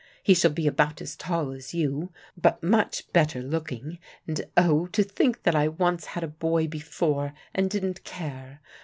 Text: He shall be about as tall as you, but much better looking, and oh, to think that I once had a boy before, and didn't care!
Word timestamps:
He 0.23 0.33
shall 0.33 0.49
be 0.49 0.65
about 0.65 0.99
as 0.99 1.15
tall 1.15 1.51
as 1.51 1.75
you, 1.75 2.11
but 2.35 2.63
much 2.63 3.13
better 3.13 3.39
looking, 3.39 3.99
and 4.25 4.41
oh, 4.57 4.87
to 4.87 5.03
think 5.03 5.43
that 5.43 5.55
I 5.55 5.67
once 5.67 6.05
had 6.17 6.23
a 6.23 6.27
boy 6.27 6.65
before, 6.65 7.33
and 7.53 7.69
didn't 7.69 8.03
care! 8.03 8.61